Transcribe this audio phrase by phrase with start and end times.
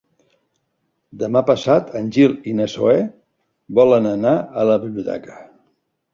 [1.23, 2.97] Demà passat en Gil i na Zoè
[3.83, 5.39] volen anar a la biblioteca.